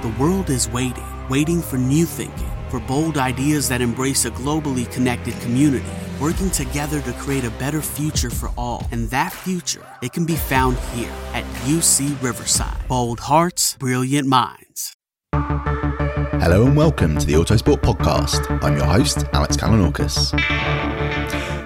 [0.00, 4.90] The world is waiting, waiting for new thinking, for bold ideas that embrace a globally
[4.90, 8.88] connected community, working together to create a better future for all.
[8.92, 12.88] And that future, it can be found here at UC Riverside.
[12.88, 14.96] Bold hearts, brilliant minds.
[15.34, 18.64] Hello and welcome to the Autosport Podcast.
[18.64, 20.32] I'm your host, Alex Kalinauckas.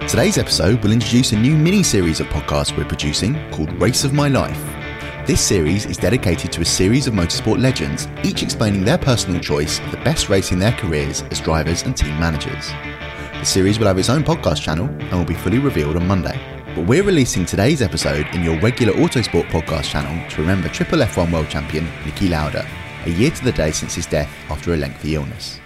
[0.09, 4.11] Today's episode will introduce a new mini series of podcasts we're producing called Race of
[4.11, 4.74] My Life.
[5.25, 9.79] This series is dedicated to a series of motorsport legends, each explaining their personal choice
[9.79, 12.69] of the best race in their careers as drivers and team managers.
[13.33, 16.39] The series will have its own podcast channel and will be fully revealed on Monday.
[16.75, 21.33] But we're releasing today's episode in your regular Autosport podcast channel to remember Triple F1
[21.33, 22.63] World Champion Niki Lauda,
[23.05, 25.59] a year to the day since his death after a lengthy illness.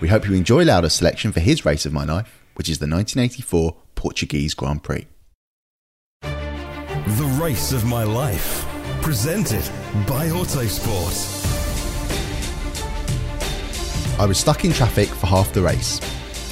[0.00, 2.86] We hope you enjoy Lauda's selection for his race of my life, which is the
[2.86, 5.08] 1984 Portuguese Grand Prix.
[6.20, 8.71] The race of my life
[9.02, 9.64] presented
[10.06, 11.40] by Autosport.
[14.20, 16.00] I was stuck in traffic for half the race.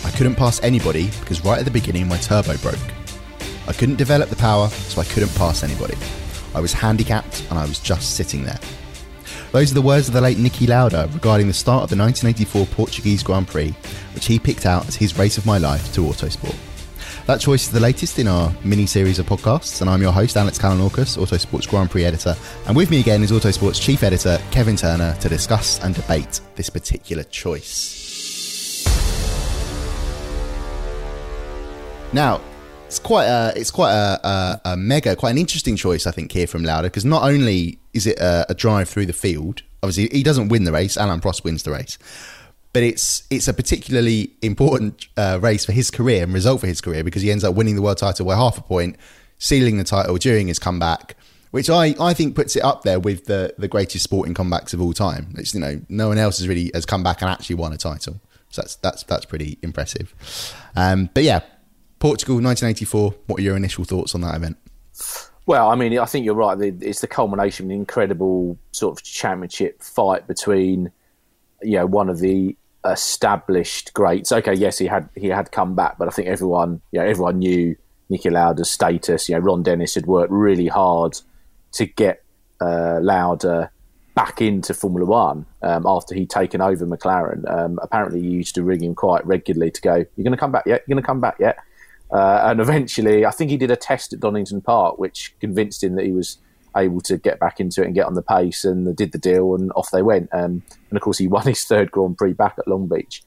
[0.04, 2.74] I couldn't pass anybody because right at the beginning my turbo broke.
[3.68, 5.96] I couldn't develop the power, so I couldn't pass anybody.
[6.52, 8.58] I was handicapped and I was just sitting there.
[9.52, 12.66] Those are the words of the late Niki Lauda regarding the start of the 1984
[12.66, 13.72] Portuguese Grand Prix,
[14.12, 16.56] which he picked out as his race of my life to Autosport.
[17.30, 20.36] That choice is the latest in our mini series of podcasts, and I'm your host,
[20.36, 22.34] Alex Kalinauckas, Autosport's Grand Prix editor.
[22.66, 26.68] And with me again is Autosport's chief editor, Kevin Turner, to discuss and debate this
[26.68, 28.84] particular choice.
[32.12, 32.40] Now,
[32.86, 36.32] it's quite a, it's quite a, a, a mega, quite an interesting choice, I think,
[36.32, 40.08] here from Lauda, because not only is it a, a drive through the field, obviously
[40.10, 41.96] he doesn't win the race, Alain Prost wins the race,
[42.72, 46.80] but it's it's a particularly important uh, race for his career and result for his
[46.80, 48.96] career because he ends up winning the world title by half a point,
[49.38, 51.16] sealing the title during his comeback,
[51.50, 54.80] which I, I think puts it up there with the the greatest sporting comebacks of
[54.80, 55.34] all time.
[55.36, 57.76] It's you know no one else has really has come back and actually won a
[57.76, 58.20] title,
[58.50, 60.14] so that's that's that's pretty impressive.
[60.76, 61.40] Um, but yeah,
[61.98, 63.14] Portugal 1984.
[63.26, 64.56] What are your initial thoughts on that event?
[65.46, 66.56] Well, I mean, I think you're right.
[66.80, 70.92] It's the culmination of an incredible sort of championship fight between,
[71.62, 74.32] you know, one of the established greats.
[74.32, 77.38] Okay, yes, he had he had come back, but I think everyone, you know, everyone
[77.38, 77.76] knew
[78.10, 79.28] Niki Lauda's status.
[79.28, 81.18] You know, Ron Dennis had worked really hard
[81.72, 82.24] to get
[82.60, 83.70] uh, Lauda
[84.14, 87.48] back into Formula One um, after he'd taken over McLaren.
[87.50, 90.52] Um, apparently, he used to ring him quite regularly to go, "You're going to come
[90.52, 90.82] back yet?
[90.86, 91.58] You're going to come back yet?"
[92.10, 95.94] Uh, and eventually, I think he did a test at Donington Park, which convinced him
[95.94, 96.38] that he was
[96.76, 99.54] able to get back into it and get on the pace and did the deal
[99.54, 100.28] and off they went.
[100.32, 103.22] Um, and of course, he won his third Grand Prix back at Long Beach.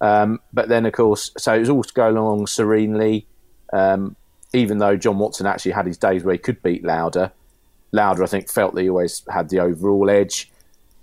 [0.00, 3.26] Um, but then, of course, so it was all going along serenely.
[3.72, 4.16] Um,
[4.52, 7.32] even though John Watson actually had his days where he could beat Lauda,
[7.92, 10.50] Lauda, I think, felt that he always had the overall edge.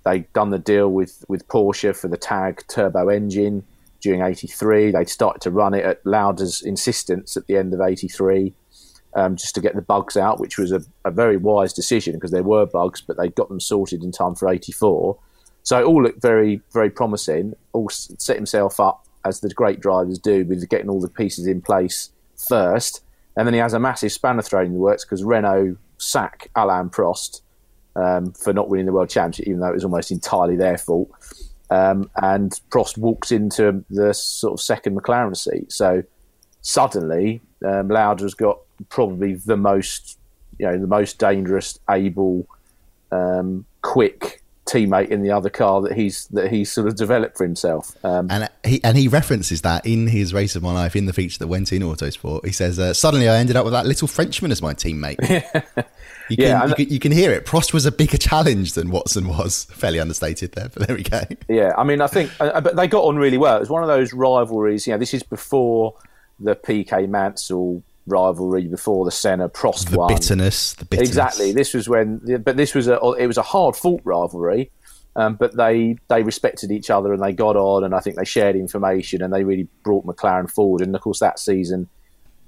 [0.06, 3.64] They'd done the deal with, with Porsche for the TAG turbo engine
[4.02, 4.92] during 83.
[4.92, 8.54] They'd started to run it at Lauda's insistence at the end of 83
[9.16, 12.32] um, just to get the bugs out, which was a, a very wise decision because
[12.32, 15.18] there were bugs, but they got them sorted in time for 84.
[15.64, 17.54] So it all looked very, very promising.
[17.74, 21.62] All set himself up as the great drivers do with getting all the pieces in
[21.62, 22.12] place
[22.48, 23.02] first.
[23.38, 26.90] And then he has a massive spanner thrown in the works because Renault sack Alain
[26.90, 27.42] Prost
[27.96, 31.10] um, for not winning the world championship, even though it was almost entirely their fault.
[31.70, 35.72] um, and Prost walks into the sort of second McLaren seat.
[35.72, 36.04] So
[36.62, 38.60] suddenly, um, Lauda's got
[38.90, 40.18] probably the most,
[40.58, 42.48] you know, the most dangerous, able,
[43.12, 47.44] um, quick teammate in the other car that he's that he's sort of developed for
[47.44, 47.96] himself.
[48.04, 51.14] Um, and he and he references that in his race of my life in the
[51.14, 52.46] feature that went in Autosport.
[52.46, 55.18] He says, uh, "Suddenly, I ended up with that little Frenchman as my teammate."
[56.30, 57.46] you, can, yeah, you, can, you can hear it.
[57.46, 59.66] Prost was a bigger challenge than Watson was.
[59.72, 61.22] Fairly understated there, but there we go.
[61.48, 63.58] Yeah, I mean, I think, uh, but they got on really well.
[63.58, 64.88] It was one of those rivalries.
[64.88, 65.96] You know, this is before
[66.40, 70.14] the Piquet Mansell rivalry before the Senna Prost the one.
[70.14, 71.10] Bitterness, the bitterness.
[71.10, 71.52] Exactly.
[71.52, 74.72] This was when, but this was a it was a hard fought rivalry.
[75.16, 78.26] Um, but they they respected each other and they got on, and I think they
[78.26, 80.82] shared information and they really brought McLaren forward.
[80.82, 81.90] And of course, that season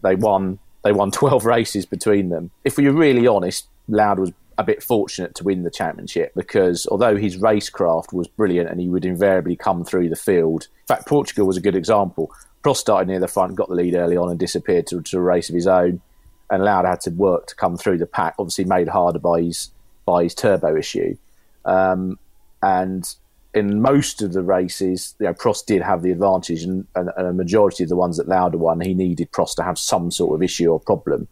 [0.02, 2.52] they won they won twelve races between them.
[2.63, 6.88] If we are really honest, Lauda was a bit fortunate to win the championship because
[6.88, 10.68] although his racecraft was brilliant and he would invariably come through the field.
[10.84, 12.31] In fact, Portugal was a good example.
[12.65, 15.21] Prost started near the front, got the lead early on, and disappeared to, to a
[15.21, 16.01] race of his own.
[16.50, 19.69] And Lauda had to work to come through the pack, obviously made harder by his
[20.03, 21.15] by his turbo issue.
[21.63, 22.17] Um,
[22.63, 23.07] and
[23.53, 27.27] in most of the races, you know, Prost did have the advantage, and, and, and,
[27.27, 30.33] a majority of the ones that Lauda won, he needed Prost to have some sort
[30.33, 31.27] of issue or problem.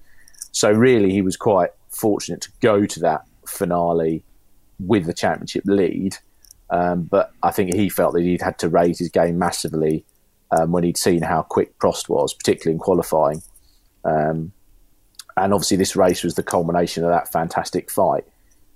[0.51, 4.23] So really, he was quite fortunate to go to that finale
[4.79, 6.15] with the championship lead.
[6.69, 10.05] Um, but I think he felt that he'd had to raise his game massively
[10.57, 13.41] um, when he'd seen how quick Prost was, particularly in qualifying.
[14.03, 14.51] Um,
[15.35, 18.25] and obviously, this race was the culmination of that fantastic fight.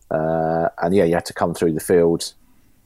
[0.10, 2.34] Uh, and yeah, you had to come through the field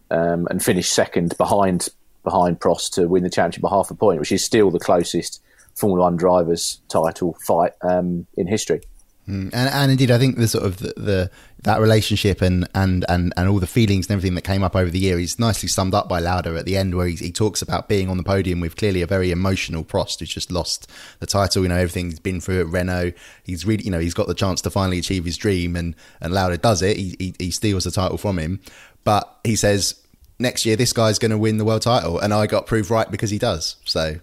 [0.10, 1.90] um, and finish second behind
[2.24, 5.42] behind Prost to win the championship by half a point, which is still the closest
[5.76, 8.82] Formula One drivers' title fight um, in history.
[9.28, 9.52] Mm.
[9.54, 11.32] And, and indeed, I think the sort of the, the,
[11.64, 14.90] that relationship and, and, and, and all the feelings and everything that came up over
[14.90, 17.62] the year is nicely summed up by Lauda at the end, where he, he talks
[17.62, 20.90] about being on the podium with clearly a very emotional Prost who's just lost
[21.20, 21.62] the title.
[21.64, 23.12] You know, everything he's been through at Renault.
[23.44, 26.34] He's really, you know, he's got the chance to finally achieve his dream, and and
[26.34, 26.98] Lauda does it.
[26.98, 28.60] He, he, he steals the title from him,
[29.04, 29.96] but he says
[30.40, 33.10] next year this guy's going to win the world title, and I got proved right
[33.10, 33.76] because he does.
[33.86, 34.16] So,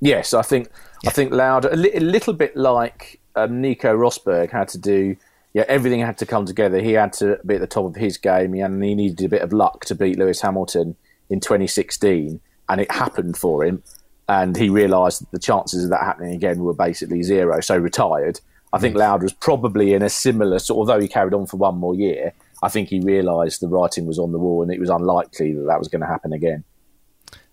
[0.00, 0.68] yes, I think
[1.02, 1.10] yeah.
[1.10, 5.16] I think Lauda a, li- a little bit like um, Nico Rosberg had to do.
[5.54, 6.80] Yeah, everything had to come together.
[6.80, 9.42] He had to be at the top of his game, and he needed a bit
[9.42, 10.96] of luck to beat Lewis Hamilton
[11.28, 13.82] in 2016, and it happened for him.
[14.28, 18.40] And he realised that the chances of that happening again were basically zero, so retired.
[18.72, 20.78] I think Lauda was probably in a similar sort.
[20.78, 22.32] Although he carried on for one more year,
[22.62, 25.66] I think he realised the writing was on the wall, and it was unlikely that
[25.66, 26.64] that was going to happen again.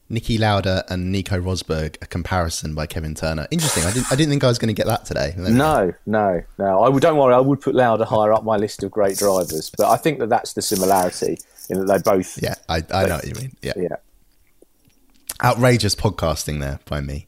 [0.09, 3.47] Niki Lauda and Nico Rosberg, a comparison by Kevin Turner.
[3.51, 3.83] Interesting.
[3.83, 5.35] I didn't, I didn't think I was going to get that today.
[5.37, 6.83] No, no, no.
[6.83, 7.35] I would, don't worry.
[7.35, 10.29] I would put Lauda higher up my list of great drivers, but I think that
[10.29, 11.37] that's the similarity
[11.69, 12.41] in that they both.
[12.41, 13.55] Yeah, I, I know what you mean.
[13.61, 13.95] Yeah, yeah.
[15.43, 17.27] Outrageous podcasting there by me.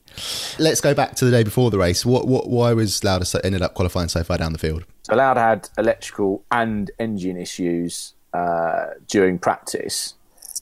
[0.58, 2.04] Let's go back to the day before the race.
[2.04, 4.86] What, what, why was Lauda so, ended up qualifying so far down the field?
[5.04, 10.16] So Lauda had electrical and engine issues uh, during practice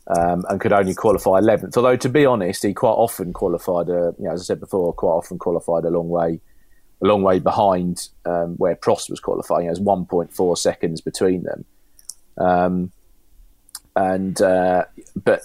[0.09, 1.77] um, and could only qualify 11th.
[1.77, 4.91] Although, to be honest, he quite often qualified, a, you know, as I said before,
[4.93, 6.39] quite often qualified a long way,
[7.01, 9.67] a long way behind um, where Prost was qualifying.
[9.67, 11.65] There's 1.4 seconds between them,
[12.37, 12.91] um,
[13.95, 14.85] and uh,
[15.23, 15.41] but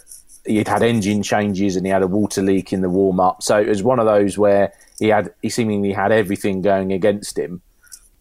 [0.47, 3.43] he'd had engine changes and he had a water leak in the warm up.
[3.43, 7.39] So it was one of those where he had he seemingly had everything going against
[7.39, 7.61] him.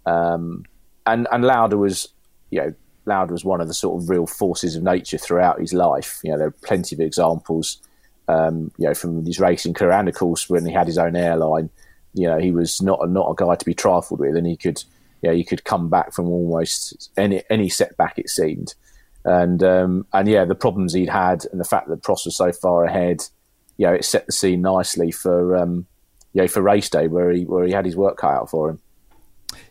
[0.05, 0.65] Um,
[1.05, 2.09] and and Lauda was,
[2.49, 2.73] you know,
[3.05, 6.19] Lauda was one of the sort of real forces of nature throughout his life.
[6.23, 7.77] You know, there are plenty of examples,
[8.27, 11.15] um, you know, from his racing career and of course when he had his own
[11.15, 11.69] airline.
[12.13, 14.55] You know, he was not a, not a guy to be trifled with, and he
[14.55, 14.83] could,
[15.21, 18.75] you know, he could come back from almost any any setback it seemed,
[19.25, 22.51] and um, and yeah, the problems he'd had and the fact that Prost was so
[22.51, 23.23] far ahead,
[23.77, 25.87] you know, it set the scene nicely for um,
[26.33, 28.69] you know for race day where he where he had his work cut out for
[28.69, 28.79] him.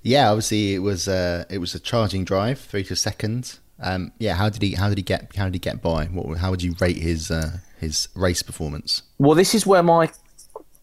[0.03, 3.61] Yeah, obviously it was a it was a charging drive, three to seconds.
[3.81, 6.07] Um, yeah, how did he how did he get how did he get by?
[6.07, 9.03] What, how would you rate his uh, his race performance?
[9.19, 10.11] Well, this is where my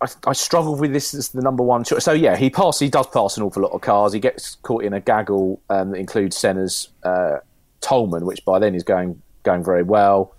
[0.01, 1.83] I, I struggle with this as the number one.
[1.85, 4.13] So yeah, he pass he does pass an awful lot of cars.
[4.13, 7.37] He gets caught in a gaggle um, that includes Senna's uh,
[7.81, 10.35] Toleman, which by then is going going very well.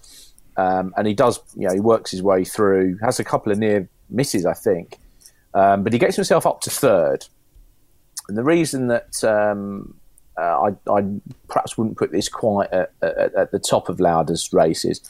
[0.56, 2.98] Um, and he does, you know, he works his way through.
[3.02, 4.98] Has a couple of near misses, I think,
[5.54, 7.26] um, but he gets himself up to third.
[8.30, 9.94] And the reason that um,
[10.38, 11.04] uh, I, I,
[11.48, 15.02] perhaps wouldn't put this quite at, at, at the top of Lauda's races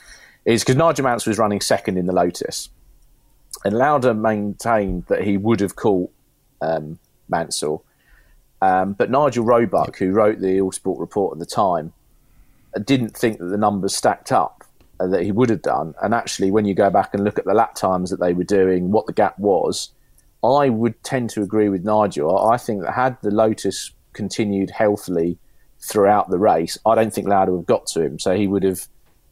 [0.45, 2.69] is because Nigel Mansell was running second in the Lotus.
[3.65, 6.11] And Lauda maintained that he would have caught
[6.61, 6.99] um,
[7.29, 7.85] Mansell.
[8.63, 11.93] Um, but Nigel Roebuck, who wrote the Autosport report at the time,
[12.85, 14.65] didn't think that the numbers stacked up.
[15.01, 15.95] uh, that he would have done.
[16.03, 18.45] And actually, when you go back and look at the lap times that they were
[18.45, 19.91] doing, what the gap was,
[20.43, 22.49] I would tend to agree with Nigel.
[22.49, 25.39] I think that had the Lotus continued healthily
[25.83, 28.19] throughout the race, I don't think Lauda would have got to him.
[28.19, 28.87] So he would have,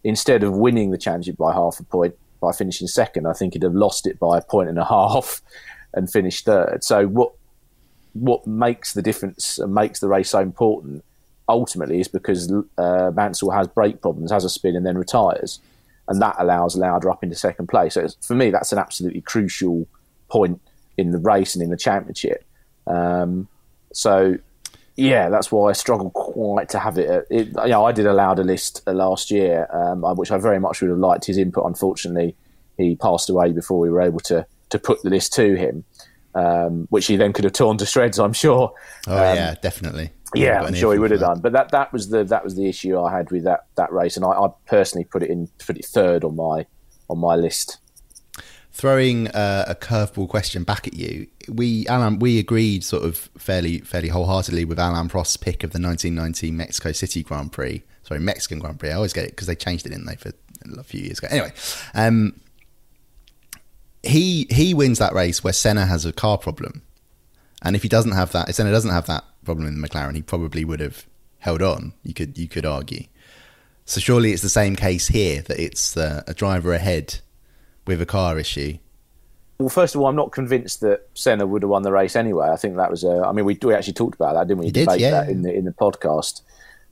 [0.05, 3.63] instead of winning the championship by half a point by finishing second, I think he'd
[3.63, 5.43] have lost it by a point and a half
[5.93, 6.85] and finished third.
[6.85, 7.33] So what
[8.15, 11.05] what makes the difference and makes the race so important
[11.49, 15.61] ultimately is because uh, Mansell has brake problems, has a spin, and then retires,
[16.09, 17.95] and that allows Lauda up into second place.
[17.95, 19.87] So for me, that's an absolutely crucial
[20.29, 20.61] point
[20.99, 22.45] in the race and in the championship.
[22.87, 23.49] Um,
[23.93, 24.37] so
[24.97, 27.27] yeah, that's why I struggle quite to have it.
[27.31, 28.13] it you know, I did a
[28.43, 31.65] list uh, last year, um, which I very much would have liked his input.
[31.65, 32.35] Unfortunately,
[32.77, 35.85] he passed away before we were able to to put the list to him,
[36.35, 38.19] um, which he then could have torn to shreds.
[38.19, 38.75] I'm sure.
[39.07, 40.11] Oh um, yeah, definitely.
[40.35, 41.41] Yeah, I'm sure he would have done.
[41.41, 44.17] But that that was the that was the issue I had with that that race,
[44.17, 46.67] and I, I personally put it in put it third on my
[47.09, 47.79] on my list.
[48.79, 53.81] Throwing uh, a curveball question back at you, we Alan we agreed sort of fairly
[53.81, 57.83] fairly wholeheartedly with Alain Prost's pick of the 1990 Mexico City Grand Prix.
[58.05, 58.91] Sorry, Mexican Grand Prix.
[58.91, 60.31] I always get it because they changed it, didn't they, for
[60.79, 61.27] a few years ago.
[61.29, 61.53] Anyway,
[61.93, 62.41] um,
[64.05, 66.83] he he wins that race where Senna has a car problem,
[67.63, 70.15] and if he doesn't have that, if Senna doesn't have that problem in the McLaren,
[70.15, 71.05] he probably would have
[71.41, 71.95] held on.
[72.05, 73.07] You could you could argue.
[73.87, 77.19] So surely it's the same case here that it's uh, a driver ahead
[77.89, 78.79] with a car issue.
[79.59, 82.49] Well, first of all, I'm not convinced that Senna would have won the race anyway.
[82.49, 83.25] I think that was a.
[83.27, 84.67] I mean, we we actually talked about that, didn't we?
[84.67, 85.11] You did, yeah.
[85.11, 86.43] that in the in the podcast.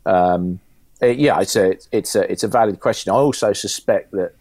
[0.05, 0.59] Um,
[1.01, 3.13] it, yeah, it's a it's a it's a valid question.
[3.13, 4.35] I also suspect that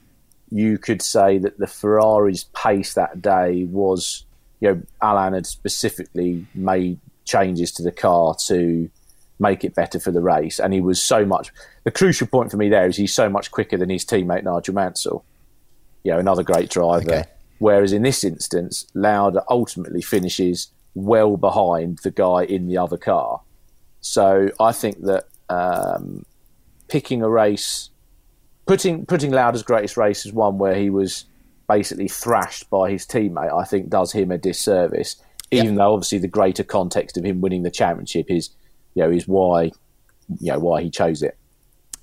[0.49, 4.25] you could say that the Ferrari's pace that day was,
[4.59, 8.89] you know, Alain had specifically made changes to the car to
[9.37, 11.51] make it better for the race, and he was so much.
[11.83, 14.73] The crucial point for me there is he's so much quicker than his teammate Nigel
[14.73, 15.23] Mansell.
[16.05, 17.11] You know, another great driver.
[17.11, 17.23] Okay.
[17.57, 23.41] Whereas in this instance, Lauda ultimately finishes well behind the guy in the other car.
[24.01, 26.25] So I think that um,
[26.87, 27.89] picking a race,
[28.67, 31.25] putting putting Lauda's greatest race as one where he was
[31.67, 35.15] basically thrashed by his teammate, I think does him a disservice.
[35.49, 35.75] Even yep.
[35.77, 38.51] though obviously the greater context of him winning the championship is,
[38.93, 39.71] you know, is why,
[40.39, 41.37] you know, why he chose it.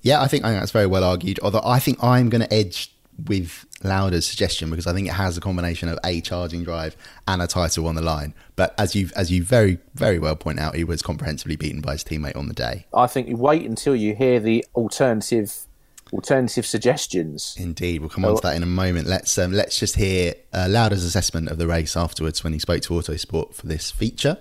[0.01, 1.39] Yeah, I think, I think that's very well argued.
[1.41, 2.92] Although I think I'm going to edge
[3.25, 6.95] with Lauda's suggestion because I think it has a combination of a charging drive
[7.27, 8.33] and a title on the line.
[8.55, 11.93] But as you as you very very well point out, he was comprehensively beaten by
[11.93, 12.85] his teammate on the day.
[12.93, 15.65] I think you wait until you hear the alternative
[16.13, 17.55] alternative suggestions.
[17.57, 19.07] Indeed, we'll come on to that in a moment.
[19.07, 22.81] Let's um, let's just hear uh, Lauda's assessment of the race afterwards when he spoke
[22.83, 24.37] to Autosport for this feature.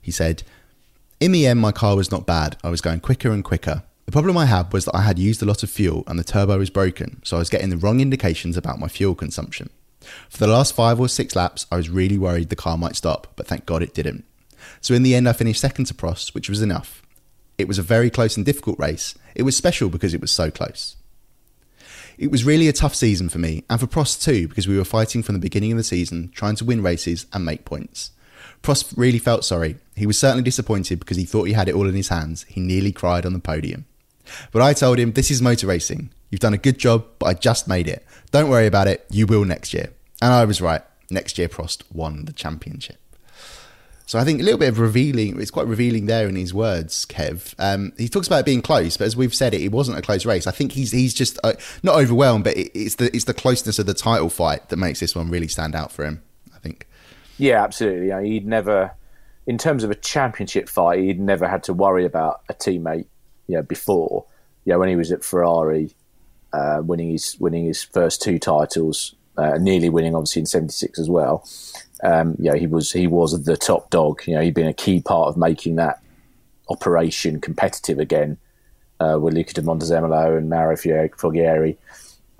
[0.00, 0.42] He said,
[1.20, 2.56] "In the end, my car was not bad.
[2.62, 5.42] I was going quicker and quicker." The problem I had was that I had used
[5.42, 8.00] a lot of fuel and the turbo was broken, so I was getting the wrong
[8.00, 9.70] indications about my fuel consumption.
[10.28, 13.28] For the last five or six laps, I was really worried the car might stop,
[13.36, 14.24] but thank God it didn't.
[14.80, 17.02] So in the end, I finished second to Prost, which was enough.
[17.56, 19.14] It was a very close and difficult race.
[19.34, 20.96] It was special because it was so close.
[22.18, 24.84] It was really a tough season for me, and for Prost too, because we were
[24.84, 28.10] fighting from the beginning of the season, trying to win races and make points.
[28.62, 29.76] Prost really felt sorry.
[29.96, 32.44] He was certainly disappointed because he thought he had it all in his hands.
[32.48, 33.86] He nearly cried on the podium.
[34.52, 36.10] But I told him, this is motor racing.
[36.30, 38.04] You've done a good job, but I just made it.
[38.30, 39.06] Don't worry about it.
[39.10, 39.92] You will next year.
[40.20, 40.82] And I was right.
[41.10, 42.98] Next year, Prost won the championship.
[44.06, 47.06] So I think a little bit of revealing, it's quite revealing there in his words,
[47.06, 47.54] Kev.
[47.58, 50.02] Um, he talks about it being close, but as we've said, it, it wasn't a
[50.02, 50.46] close race.
[50.46, 53.78] I think he's he's just uh, not overwhelmed, but it, it's the it's the closeness
[53.78, 56.22] of the title fight that makes this one really stand out for him.
[56.54, 56.86] I think.
[57.38, 58.28] Yeah, absolutely.
[58.28, 58.92] he'd never,
[59.46, 63.06] in terms of a championship fight, he'd never had to worry about a teammate
[63.46, 64.24] you know, before,
[64.64, 65.94] you know, when he was at Ferrari,
[66.52, 71.10] uh, winning his winning his first two titles, uh, nearly winning obviously in '76 as
[71.10, 71.46] well.
[72.02, 74.22] Um, you know, he was he was the top dog.
[74.26, 76.00] You know, he'd been a key part of making that
[76.68, 78.38] operation competitive again
[79.00, 81.76] uh, with Luca di Montezemolo and Mauro Forghieri.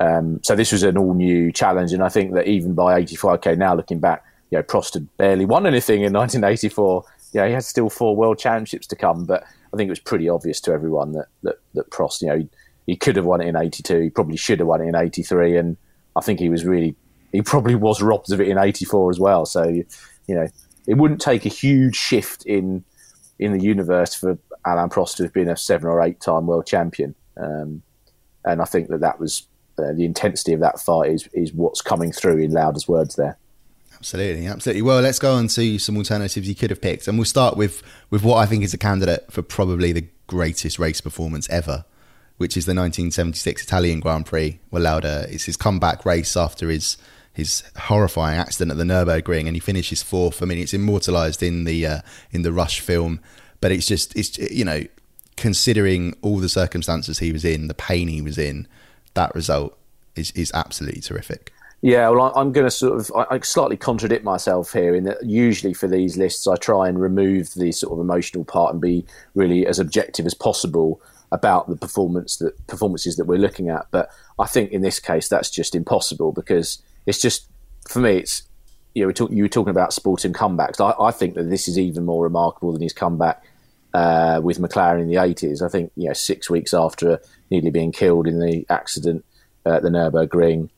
[0.00, 3.34] Um, so this was an all new challenge, and I think that even by 85,
[3.34, 7.04] okay, now looking back, you know, Prost had barely won anything in 1984.
[7.32, 10.00] You know, he had still four world championships to come, but I think it was
[10.00, 12.48] pretty obvious to everyone that that, that Prost, you know, he,
[12.86, 14.00] he could have won it in '82.
[14.00, 15.76] He probably should have won it in '83, and
[16.16, 16.94] I think he was really
[17.32, 19.44] he probably was robbed of it in '84 as well.
[19.44, 19.84] So, you
[20.28, 20.46] know,
[20.86, 22.84] it wouldn't take a huge shift in
[23.38, 26.66] in the universe for Alain Prost to have been a seven or eight time world
[26.66, 27.14] champion.
[27.36, 27.82] Um,
[28.44, 31.80] and I think that that was uh, the intensity of that fight is is what's
[31.80, 33.36] coming through in Lauda's words there.
[34.04, 34.82] Absolutely, absolutely.
[34.82, 37.82] Well, let's go on to some alternatives you could have picked, and we'll start with
[38.10, 41.86] with what I think is a candidate for probably the greatest race performance ever.
[42.36, 46.98] which is the 1976 Italian Grand Prix, where Lauda it's his comeback race after his
[47.32, 50.42] his horrifying accident at the Nurburgring, and he finishes fourth.
[50.42, 53.20] I mean, it's immortalised in the uh, in the Rush film,
[53.62, 54.82] but it's just it's you know
[55.38, 58.68] considering all the circumstances he was in, the pain he was in,
[59.14, 59.78] that result
[60.14, 61.53] is is absolutely terrific.
[61.84, 65.74] Yeah, well, I'm going to sort of I slightly contradict myself here in that usually
[65.74, 69.66] for these lists I try and remove the sort of emotional part and be really
[69.66, 73.86] as objective as possible about the performance that performances that we're looking at.
[73.90, 77.50] But I think in this case that's just impossible because it's just
[77.86, 78.44] for me it's
[78.94, 80.80] you know we talk, you were talking about sporting comebacks.
[80.80, 83.44] I, I, think that this is even more remarkable than his comeback
[83.92, 85.60] uh, with McLaren in the 80s.
[85.60, 89.22] I think you know six weeks after nearly being killed in the accident
[89.66, 90.70] at the Nurburgring,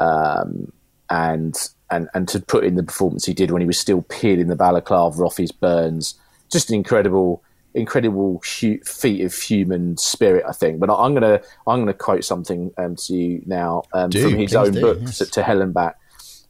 [0.00, 0.72] um,
[1.10, 1.56] and
[1.90, 4.56] and and to put in the performance he did when he was still peeling the
[4.56, 6.14] balaclava off his burns,
[6.50, 7.42] just an incredible
[7.74, 10.80] incredible feat of human spirit, I think.
[10.80, 14.54] But I'm gonna I'm gonna quote something um, to you now um, do, from his
[14.54, 15.18] own do, book yes.
[15.18, 15.98] to, to back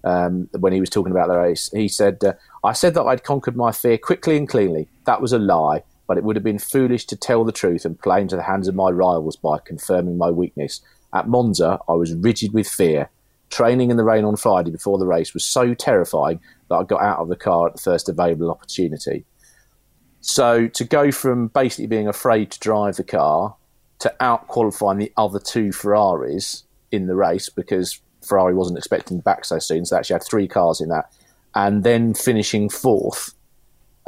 [0.04, 1.70] um, when he was talking about the race.
[1.72, 4.88] He said, uh, "I said that I'd conquered my fear quickly and cleanly.
[5.06, 7.98] That was a lie." But it would have been foolish to tell the truth and
[7.98, 10.82] play into the hands of my rivals by confirming my weakness.
[11.14, 13.08] At Monza, I was rigid with fear.
[13.54, 17.00] Training in the rain on Friday before the race was so terrifying that I got
[17.00, 19.24] out of the car at the first available opportunity.
[20.20, 23.54] So to go from basically being afraid to drive the car
[24.00, 29.44] to out qualifying the other two Ferraris in the race because Ferrari wasn't expecting back
[29.44, 31.12] so soon, so they actually had three cars in that,
[31.54, 33.34] and then finishing fourth,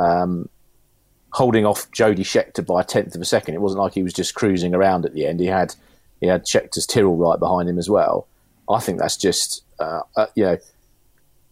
[0.00, 0.48] um,
[1.30, 3.54] holding off Jody Scheckter by a tenth of a second.
[3.54, 5.38] It wasn't like he was just cruising around at the end.
[5.38, 5.76] He had
[6.20, 8.26] he had Scheckter's Tyrrell right behind him as well.
[8.68, 10.58] I think that's just uh, uh, you know,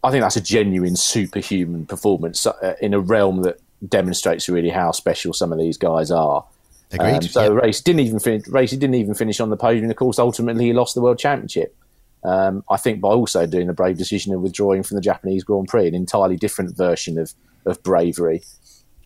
[0.03, 4.93] I think that's a genuine superhuman performance uh, in a realm that demonstrates really how
[4.93, 6.45] special some of these guys are.
[6.93, 7.15] Agreed.
[7.15, 7.61] Um, so yeah.
[7.61, 8.47] race didn't even finish.
[8.49, 9.91] Race he didn't even finish on the podium.
[9.91, 11.75] Of course, ultimately he lost the world championship.
[12.23, 15.69] Um, I think by also doing the brave decision of withdrawing from the Japanese Grand
[15.69, 17.33] Prix, an entirely different version of
[17.67, 18.43] of bravery.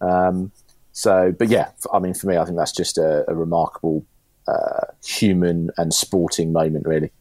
[0.00, 0.52] Um,
[0.92, 4.04] so, but yeah, I mean, for me, I think that's just a, a remarkable
[4.48, 7.12] uh, human and sporting moment, really.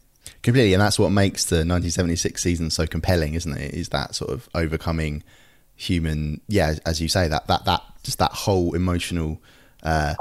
[0.43, 3.73] Completely, and that's what makes the 1976 season so compelling, isn't it?
[3.73, 5.23] Is that sort of overcoming
[5.77, 9.39] human yeah as you say that that that just that whole emotional
[9.83, 10.15] uh,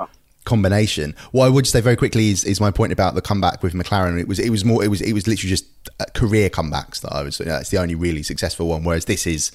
[0.45, 1.15] combination.
[1.33, 4.21] What i would say very quickly is, is my point about the comeback with mclaren.
[4.21, 5.67] It was it was more it was it was literally just
[5.99, 9.07] uh, career comebacks that i was you know, it's the only really successful one whereas
[9.07, 9.51] this is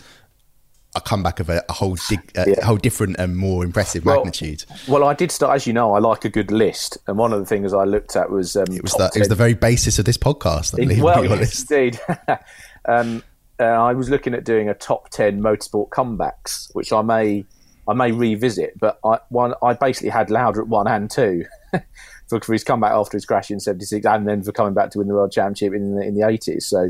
[0.95, 2.65] a comeback of a, a whole dig, a yeah.
[2.65, 4.65] whole different and more impressive well, magnitude.
[4.87, 7.39] Well, I did start, as you know, I like a good list, and one of
[7.39, 9.11] the things I looked at was um, it was the 10.
[9.15, 10.73] it was the very basis of this podcast.
[10.73, 11.99] I believe, well, yes, indeed.
[12.85, 13.23] um,
[13.59, 17.45] uh, I was looking at doing a top ten motorsport comebacks, which I may
[17.87, 18.77] I may revisit.
[18.79, 21.45] But I one I basically had Lauda at one and two
[22.27, 24.97] for, for his comeback after his crash in '76, and then for coming back to
[24.97, 26.63] win the world championship in the in the '80s.
[26.63, 26.89] So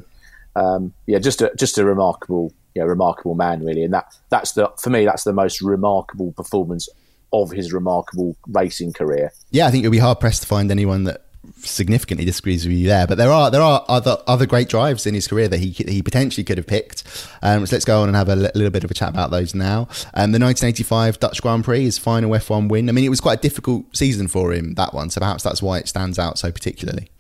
[0.56, 4.72] um, yeah, just a just a remarkable yeah remarkable man really, and that that's the
[4.80, 6.90] for me that's the most remarkable performance
[7.34, 9.32] of his remarkable racing career.
[9.52, 11.26] Yeah, I think you'll be hard pressed to find anyone that
[11.58, 13.08] significantly disagrees with you there.
[13.08, 16.02] But there are there are other other great drives in his career that he he
[16.02, 17.04] potentially could have picked.
[17.42, 19.56] Um, so let's go on and have a little bit of a chat about those
[19.56, 19.88] now.
[20.14, 22.90] Um, the 1985 Dutch Grand Prix, his final F1 win.
[22.90, 25.62] I mean, it was quite a difficult season for him that one, so perhaps that's
[25.62, 27.11] why it stands out so particularly.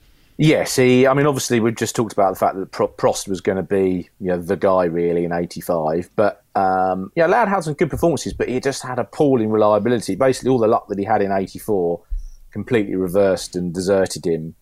[0.44, 1.06] Yes, he.
[1.06, 4.10] I mean, obviously, we've just talked about the fact that Prost was going to be,
[4.20, 6.10] you know, the guy really in '85.
[6.16, 10.16] But um, yeah, Lauda had some good performances, but he just had appalling reliability.
[10.16, 12.02] Basically, all the luck that he had in '84
[12.50, 14.56] completely reversed and deserted him.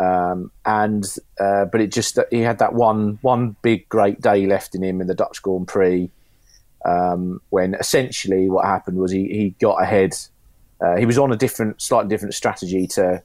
[0.00, 1.04] Um, and
[1.38, 5.02] uh, but it just he had that one one big great day left in him
[5.02, 6.10] in the Dutch Grand Prix
[6.86, 10.14] um, when essentially what happened was he, he got ahead.
[10.80, 13.22] Uh, he was on a different, slightly different strategy to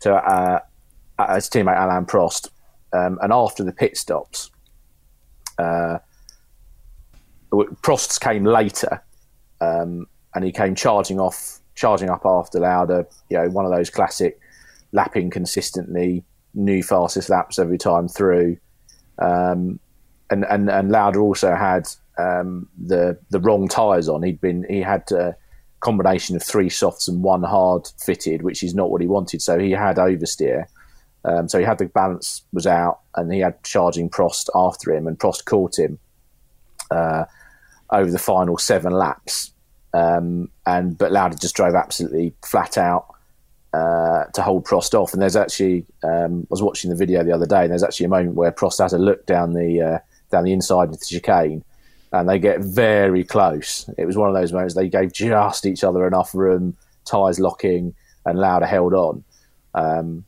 [0.00, 0.60] to uh,
[1.34, 2.50] his teammate Alain Prost,
[2.92, 4.50] um, and after the pit stops,
[5.58, 5.98] uh,
[7.50, 9.02] Prost's came later,
[9.60, 13.88] um, and he came charging off charging up after Lauda, you know, one of those
[13.88, 14.40] classic
[14.92, 18.56] lapping consistently, new fastest laps every time through.
[19.18, 19.78] Um,
[20.30, 24.22] and, and, and Lauda also had um, the the wrong tyres on.
[24.22, 25.36] He'd been he had a
[25.80, 29.40] combination of three softs and one hard fitted, which is not what he wanted.
[29.40, 30.66] So he had oversteer.
[31.28, 35.06] Um, so he had the balance was out, and he had charging Prost after him,
[35.06, 35.98] and Prost caught him
[36.90, 37.24] uh,
[37.90, 39.52] over the final seven laps.
[39.92, 43.04] Um, and but Lauda just drove absolutely flat out
[43.74, 45.12] uh, to hold Prost off.
[45.12, 48.06] And there's actually um, I was watching the video the other day, and there's actually
[48.06, 49.98] a moment where Prost has a look down the uh,
[50.30, 51.62] down the inside of the chicane,
[52.12, 53.90] and they get very close.
[53.98, 57.94] It was one of those moments they gave just each other enough room, tyres locking,
[58.24, 59.24] and Lauda held on.
[59.74, 60.24] um,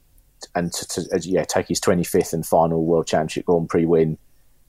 [0.55, 4.19] and to, to, yeah take his 25th and final World Championship Grand Prix win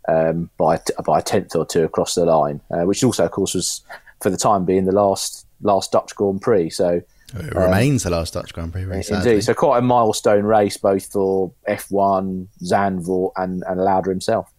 [0.07, 3.53] um, by by a tenth or two across the line, uh, which also, of course,
[3.53, 3.81] was
[4.21, 6.71] for the time being the last last Dutch Grand Prix.
[6.71, 7.01] So
[7.33, 9.09] it remains um, the last Dutch Grand Prix race.
[9.09, 9.41] Indeed, sadly.
[9.41, 14.50] so quite a milestone race both for F1, Zandvoort, and and Lauda himself.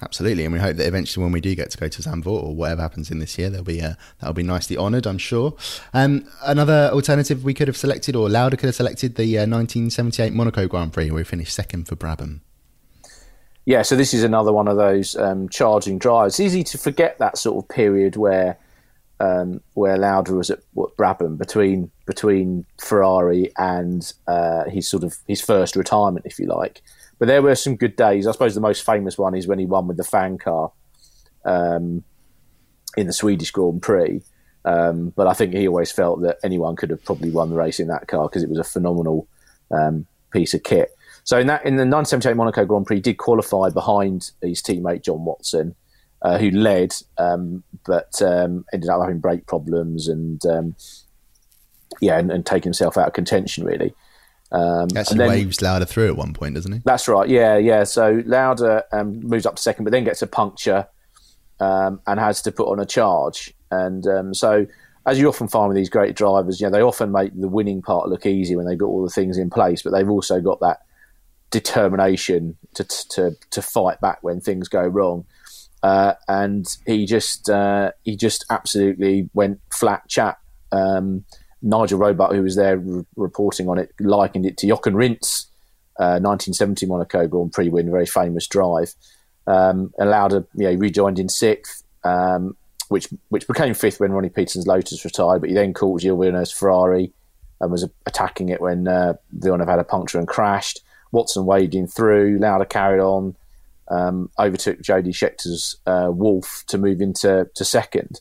[0.00, 2.54] Absolutely, and we hope that eventually, when we do get to go to Zandvoort or
[2.54, 5.54] whatever happens in this year, there'll be uh, that'll be nicely honoured, I'm sure.
[5.92, 10.32] Um, another alternative we could have selected, or Lauda could have selected, the uh, 1978
[10.32, 12.40] Monaco Grand Prix, where he finished second for Brabham.
[13.64, 16.34] Yeah, so this is another one of those um, charging drives.
[16.34, 18.56] It's easy to forget that sort of period where
[19.20, 25.16] um, where Lauda was at what, Brabham between between Ferrari and uh, his sort of
[25.26, 26.82] his first retirement, if you like.
[27.18, 28.26] But there were some good days.
[28.26, 30.72] I suppose the most famous one is when he won with the fan car
[31.44, 32.04] um,
[32.96, 34.22] in the Swedish Grand Prix.
[34.64, 37.80] Um, but I think he always felt that anyone could have probably won the race
[37.80, 39.26] in that car because it was a phenomenal
[39.70, 40.90] um, piece of kit.
[41.24, 45.02] So in that in the 1978 Monaco Grand Prix, he did qualify behind his teammate
[45.02, 45.74] John Watson,
[46.22, 50.74] uh, who led, um, but um, ended up having brake problems and um,
[52.00, 53.94] yeah, and, and taking himself out of contention really.
[54.50, 56.80] Um, Actually, then, waves Lauda through at one point, doesn't he?
[56.84, 57.28] That's right.
[57.28, 57.84] Yeah, yeah.
[57.84, 60.86] So Lauda um, moves up to second, but then gets a puncture
[61.60, 63.52] um, and has to put on a charge.
[63.70, 64.66] And um, so,
[65.06, 67.82] as you often find with these great drivers, you know, they often make the winning
[67.82, 70.60] part look easy when they've got all the things in place, but they've also got
[70.60, 70.80] that
[71.50, 75.24] determination to to to fight back when things go wrong.
[75.82, 80.38] Uh, and he just uh, he just absolutely went flat chat.
[80.72, 81.24] Um,
[81.62, 85.46] Nigel Roebuck, who was there re- reporting on it, likened it to Jochen Rindt,
[85.98, 88.94] uh, 1970 Monaco Grand Prix win, very famous drive.
[89.46, 92.56] Um, Lauda you know rejoined in sixth, um,
[92.88, 95.40] which which became fifth when Ronnie Peterson's Lotus retired.
[95.40, 97.12] But he then caught Gilles Villeneuve's Ferrari
[97.60, 100.82] and was attacking it when uh, Villeneuve had a puncture and crashed.
[101.10, 102.38] Watson waved in through.
[102.38, 103.34] Lauda carried on,
[103.88, 108.20] um, overtook Jody Scheckter's uh, Wolf to move into to second.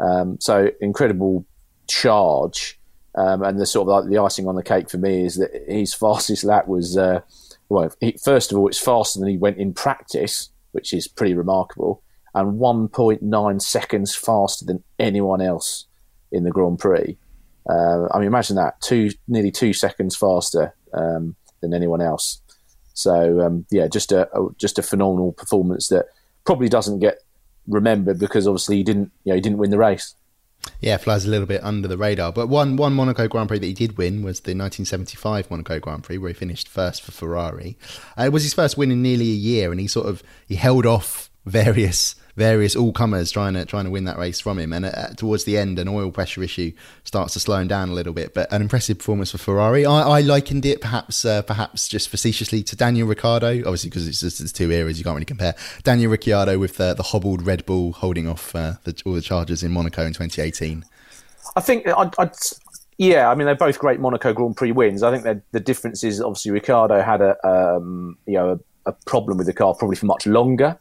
[0.00, 1.46] Um, so incredible
[1.86, 2.78] charge.
[3.16, 5.50] Um, and the sort of like the icing on the cake for me is that
[5.68, 7.20] his fastest lap was uh,
[7.68, 7.92] well.
[8.00, 12.02] He, first of all, it's faster than he went in practice, which is pretty remarkable,
[12.34, 15.86] and 1.9 seconds faster than anyone else
[16.32, 17.16] in the Grand Prix.
[17.68, 22.40] Uh, I mean, imagine that two nearly two seconds faster um, than anyone else.
[22.92, 26.06] So um, yeah, just a, a, just a phenomenal performance that
[26.44, 27.18] probably doesn't get
[27.66, 30.14] remembered because obviously he didn't you know he didn't win the race.
[30.80, 32.32] Yeah, flies a little bit under the radar.
[32.32, 36.04] But one one Monaco Grand Prix that he did win was the 1975 Monaco Grand
[36.04, 37.76] Prix, where he finished first for Ferrari.
[38.18, 40.56] Uh, it was his first win in nearly a year, and he sort of he
[40.56, 44.72] held off various various all comers trying to trying to win that race from him.
[44.72, 46.72] And uh, towards the end, an oil pressure issue
[47.04, 48.34] starts to slow him down a little bit.
[48.34, 49.86] But an impressive performance for Ferrari.
[49.86, 54.20] I, I likened it perhaps uh, perhaps just facetiously to Daniel Ricciardo, obviously because it's
[54.20, 55.54] just it's two eras you can't really compare.
[55.82, 59.62] Daniel Ricciardo with the, the hobbled Red Bull holding off uh, the, all the charges
[59.62, 60.84] in Monaco in 2018.
[61.56, 62.34] I think I'd, I'd
[62.98, 65.02] yeah, I mean they're both great Monaco Grand Prix wins.
[65.02, 69.38] I think the difference is obviously Ricciardo had a um, you know a, a, problem
[69.38, 70.78] with the car probably for much longer,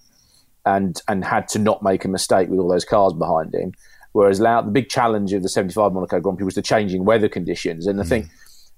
[0.66, 3.74] and and had to not make a mistake with all those cars behind him.
[4.14, 7.28] Whereas Lauda, the big challenge of the 75 Monaco Grand Prix was the changing weather
[7.28, 7.88] conditions.
[7.88, 8.08] And I mm.
[8.08, 8.28] think,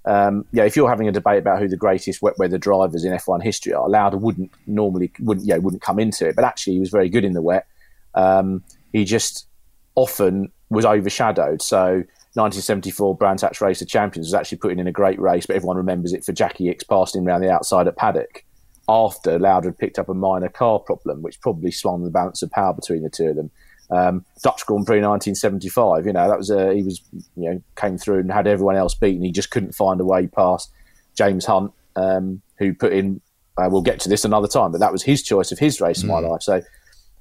[0.05, 3.11] um, yeah, if you're having a debate about who the greatest wet weather drivers in
[3.11, 6.35] F1 history are, Lauda wouldn't normally wouldn't yeah wouldn't come into it.
[6.35, 7.67] But actually, he was very good in the wet.
[8.13, 9.47] Um, he just
[9.95, 11.61] often was overshadowed.
[11.61, 12.03] So
[12.35, 15.77] 1974 Brands Hatch Race of Champions was actually putting in a great race, but everyone
[15.77, 18.44] remembers it for Jackie Ickx passing him around the outside at Paddock
[18.87, 22.51] after Lauda had picked up a minor car problem, which probably swung the balance of
[22.51, 23.51] power between the two of them.
[23.89, 27.01] Um, Dutch Grand Prix 1975, you know, that was a, he was,
[27.35, 29.23] you know, came through and had everyone else beaten.
[29.23, 30.71] He just couldn't find a way past
[31.15, 33.21] James Hunt, um, who put in,
[33.57, 35.99] uh, we'll get to this another time, but that was his choice of his race
[35.99, 36.03] mm.
[36.03, 36.29] in my mm.
[36.29, 36.41] life.
[36.41, 36.61] So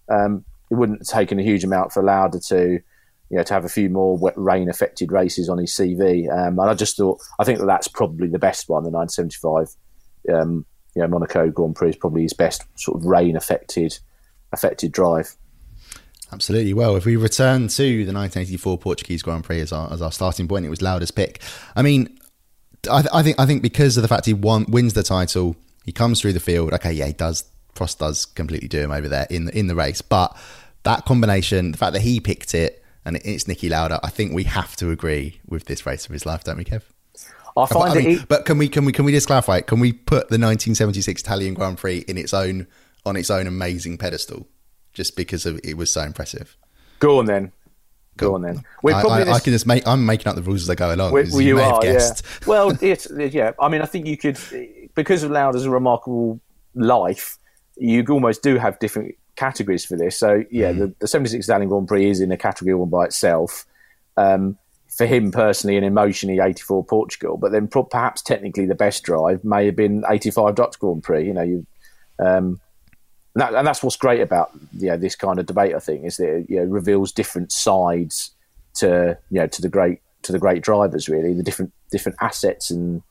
[0.09, 2.81] um, it wouldn't have taken a huge amount for Lauda to,
[3.31, 6.31] you know, to have a few more rain affected races on his CV.
[6.31, 9.75] Um, and I just thought, I think that that's probably the best one, the 1975
[10.35, 13.99] um, you know, Monaco Grand Prix is probably his best sort of rain affected
[14.53, 15.35] affected drive.
[16.33, 16.73] Absolutely.
[16.73, 20.49] Well, if we return to the 1984 Portuguese Grand Prix as our, as our starting
[20.49, 21.41] point, it was Lauda's pick.
[21.77, 22.19] I mean,
[22.91, 25.57] I, th- I, think I think because of the fact he won, wins the title,
[25.85, 26.73] he comes through the field.
[26.73, 27.45] Okay, yeah, he does.
[27.75, 30.37] Prost does completely do him over there in the, in the race, but
[30.85, 34.45] that combination, the fact that he picked it and it's Niki Lauda, I think we
[34.45, 36.83] have to agree with this race of his life, don't we, Kev?
[37.57, 39.59] I find but, I mean, but can we can we can we just clarify?
[39.59, 39.67] It?
[39.67, 42.67] Can we put the 1976 Italian Grand Prix in its own
[43.07, 44.49] on its own amazing pedestal,
[44.93, 46.57] just because of, it was so impressive?
[46.99, 47.53] Go on then.
[48.17, 48.65] Go on then.
[48.83, 49.87] We're I, I, this, I, can just make.
[49.87, 51.13] I'm making up the rules as I go along.
[51.13, 52.13] Well, you, you are, yeah.
[52.47, 53.53] well, it, yeah.
[53.61, 54.39] I mean, I think you could,
[54.95, 56.41] because of Lauda's remarkable
[56.75, 57.39] life,
[57.77, 60.19] you almost do have different categories for this.
[60.19, 60.79] So yeah, mm.
[60.79, 63.67] the, the 76 Italian Grand Prix is in a category all by itself.
[64.17, 64.59] Um,
[64.97, 69.67] for him personally and emotionally, 84 Portugal, but then perhaps technically the best drive may
[69.67, 71.27] have been 85 Dutch Grand Prix.
[71.27, 71.67] You know, you.
[72.19, 72.61] Um,
[73.35, 75.75] and, that, and, that's what's great about yeah this kind of debate.
[75.75, 78.31] I think is that it you know, reveals different sides
[78.75, 81.09] to you know to the great to the great drivers.
[81.09, 83.03] Really, the different different assets and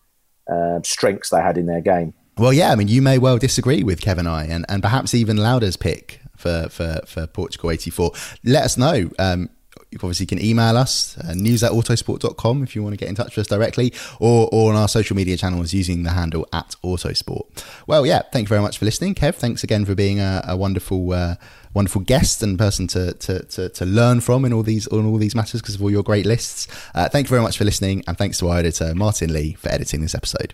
[0.49, 2.13] uh, strengths they had in their game.
[2.37, 5.37] Well, yeah, I mean, you may well disagree with Kevin I, and, and perhaps even
[5.37, 8.11] Lauda's pick for, for, for Portugal 84.
[8.43, 9.11] Let us know.
[9.19, 9.51] Um,
[9.93, 13.15] you obviously can email us, uh, news at autosport.com if you want to get in
[13.15, 16.75] touch with us directly, or, or on our social media channels using the handle at
[16.83, 17.63] Autosport.
[17.87, 19.15] Well, yeah, thank you very much for listening.
[19.15, 21.35] Kev, thanks again for being a, a wonderful uh,
[21.73, 25.17] wonderful guest and person to, to, to, to, learn from in all these in all
[25.17, 26.67] these matters because of all your great lists.
[26.93, 29.69] Uh, thank you very much for listening, and thanks to our editor, Martin Lee, for
[29.69, 30.53] editing this episode.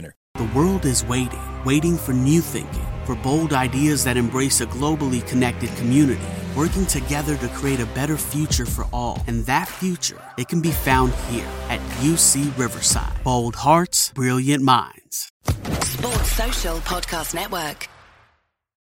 [0.00, 0.14] winner.
[0.34, 5.26] The world is waiting, waiting for new thinking, for bold ideas that embrace a globally
[5.26, 9.22] connected community, working together to create a better future for all.
[9.26, 13.22] And that future, it can be found here at UC Riverside.
[13.24, 15.32] Bold hearts, brilliant minds.
[15.82, 17.88] Sports Social Podcast Network.